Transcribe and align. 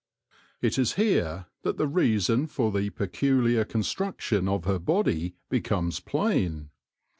It 0.63 0.79
is 0.79 0.93
here 0.93 1.45
that 1.61 1.77
the 1.77 1.87
reason 1.87 2.47
for 2.47 2.71
the 2.71 2.89
peculiar 2.89 3.63
construction 3.63 4.47
of 4.47 4.65
her 4.65 4.79
body 4.79 5.35
becomes 5.47 5.99
plain. 5.99 6.71